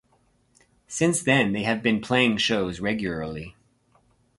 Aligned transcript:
Since 0.87 1.21
then 1.21 1.51
they 1.51 1.61
have 1.61 1.83
been 1.83 2.01
playing 2.01 2.37
shows 2.37 2.79
regularly. 2.79 3.55